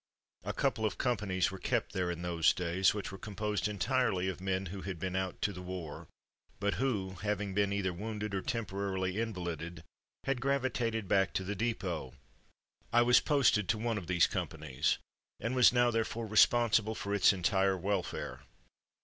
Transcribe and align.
A 0.43 0.51
couple 0.51 0.83
of 0.83 0.97
companies 0.97 1.51
were 1.51 1.59
kept 1.59 1.93
there 1.93 2.09
in 2.09 2.23
those 2.23 2.53
days, 2.53 2.91
which 2.91 3.11
were 3.11 3.19
composed 3.19 3.67
entirely 3.67 4.27
of 4.29 4.41
men 4.41 4.65
who 4.73 4.81
had 4.81 4.97
been 4.97 5.15
out 5.15 5.39
to 5.43 5.53
the 5.53 5.61
war, 5.61 6.07
but 6.59 6.73
who, 6.81 7.17
having 7.21 7.53
been 7.53 7.71
either 7.71 7.93
wounded 7.93 8.33
or 8.33 8.41
temporarily 8.41 9.19
invalided, 9.21 9.83
had 10.23 10.41
gravi 10.41 10.69
tated 10.69 11.07
back 11.07 11.35
to 11.35 11.43
the 11.43 11.53
depot.. 11.53 12.15
I 12.91 13.03
was 13.03 13.19
posted 13.19 13.69
to 13.69 13.77
one 13.77 13.99
of 13.99 14.07
these 14.07 14.25
companies, 14.25 14.97
and 15.39 15.53
was 15.53 15.71
now, 15.71 15.91
therefore, 15.91 16.25
responsible 16.25 16.95
for 16.95 17.13
its 17.13 17.31
entire 17.31 17.77
welfare. 17.77 18.39